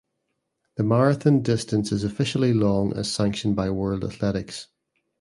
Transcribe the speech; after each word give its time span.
The 0.77 0.83
marathon 0.83 1.43
distance 1.43 1.91
is 1.91 2.03
officially 2.03 2.53
long 2.55 2.91
as 2.97 3.11
sanctioned 3.13 3.55
by 3.55 3.69
World 3.69 4.03
Athletics. 4.03 4.65